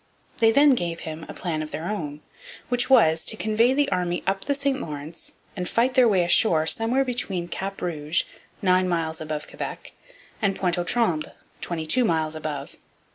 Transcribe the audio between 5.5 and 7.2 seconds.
and fight their way ashore somewhere